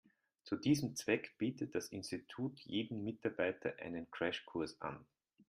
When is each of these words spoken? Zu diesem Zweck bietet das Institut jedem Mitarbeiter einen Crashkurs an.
Zu 0.41 0.55
diesem 0.55 0.95
Zweck 0.95 1.37
bietet 1.37 1.75
das 1.75 1.89
Institut 1.89 2.59
jedem 2.61 3.03
Mitarbeiter 3.03 3.75
einen 3.77 4.09
Crashkurs 4.09 4.81
an. 4.81 5.05